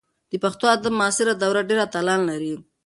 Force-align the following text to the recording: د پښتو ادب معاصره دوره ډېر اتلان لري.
د 0.31 0.33
پښتو 0.43 0.65
ادب 0.75 0.93
معاصره 0.99 1.33
دوره 1.41 1.61
ډېر 1.69 1.79
اتلان 1.87 2.21
لري. 2.29 2.53